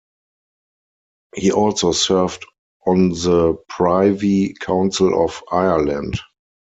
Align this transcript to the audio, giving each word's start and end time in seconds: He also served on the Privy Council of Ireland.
He 1.35 1.51
also 1.51 1.91
served 1.91 2.47
on 2.87 3.09
the 3.09 3.55
Privy 3.69 4.55
Council 4.55 5.23
of 5.23 5.43
Ireland. 5.51 6.19